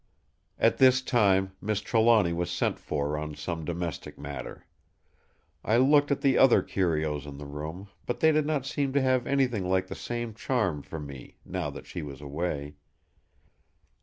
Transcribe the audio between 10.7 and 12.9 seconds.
for me, now that she was away.